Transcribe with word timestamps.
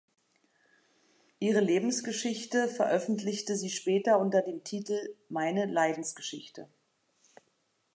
Ihre 1.37 1.59
Lebensgeschichte 1.59 2.67
veröffentlichte 2.67 3.55
sie 3.55 3.69
später 3.69 4.17
unter 4.17 4.41
dem 4.41 4.63
Titel 4.63 4.97
„Meine 5.29 5.67
Leidensgeschichte“. 5.67 6.67